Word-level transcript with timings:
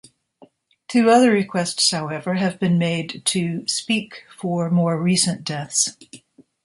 Two 0.87 1.11
other 1.11 1.29
requests, 1.29 1.91
however, 1.91 2.33
have 2.33 2.59
been 2.59 2.79
made 2.79 3.21
to 3.25 3.67
"speak" 3.67 4.23
for 4.35 4.71
more 4.71 4.99
recent 4.99 5.43
deaths. 5.43 5.95